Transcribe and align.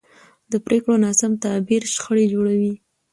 د 0.51 0.53
پرېکړو 0.65 0.95
ناسم 1.05 1.31
تعبیر 1.45 1.81
شخړې 1.93 2.25
جوړوي 2.33 2.73